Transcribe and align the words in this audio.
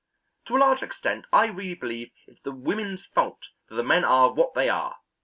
To 0.47 0.57
a 0.57 0.57
large 0.57 0.81
extent 0.81 1.25
I 1.31 1.45
really 1.45 1.75
believe 1.75 2.09
it's 2.25 2.41
the 2.41 2.51
women's 2.51 3.05
fault 3.05 3.37
that 3.69 3.75
the 3.75 3.83
men 3.83 4.03
are 4.03 4.33
what 4.33 4.55
they 4.55 4.67
are. 4.67 4.95